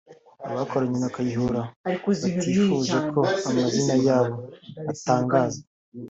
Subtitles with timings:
[0.49, 1.61] abakoranye na Kayihura
[2.05, 4.35] batifuje ko amazina yabo
[4.91, 5.65] atangazwa